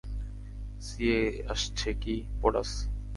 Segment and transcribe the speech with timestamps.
[0.79, 1.19] CA
[1.47, 2.71] আসছে কী, porous!